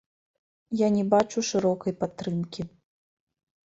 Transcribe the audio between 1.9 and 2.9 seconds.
падтрымкі.